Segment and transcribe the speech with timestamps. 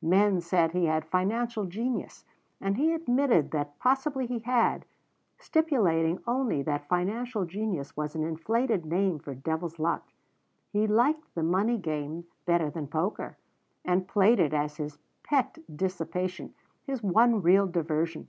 [0.00, 2.24] Men said he had financial genius,
[2.62, 4.86] and he admitted that possibly he had,
[5.38, 10.08] stipulating only that financial genius was an inflated name for devil's luck.
[10.72, 13.36] He liked the money game better than poker,
[13.84, 16.54] and played it as his pet dissipation,
[16.86, 18.28] his one real diversion.